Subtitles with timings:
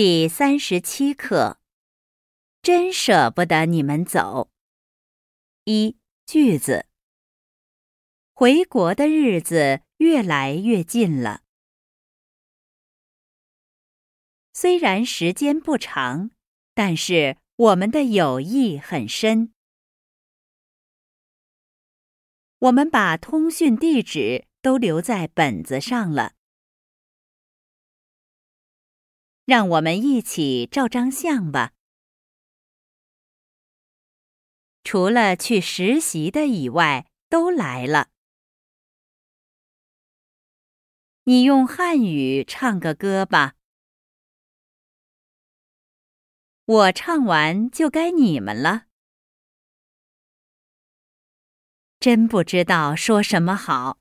[0.00, 1.58] 第三十七课，
[2.62, 4.48] 真舍不得你们走。
[5.64, 6.86] 一句子，
[8.32, 11.42] 回国的日子越来越近了。
[14.52, 16.30] 虽然时间不长，
[16.74, 19.52] 但是我们的友谊很深。
[22.60, 26.37] 我们把通讯地址都留在本子上了。
[29.48, 31.72] 让我们一起照张相吧。
[34.84, 38.10] 除了去实习的以外，都来了。
[41.24, 43.54] 你用汉语唱个歌吧。
[46.66, 48.88] 我唱完就该你们了。
[51.98, 53.98] 真不知道说什么好。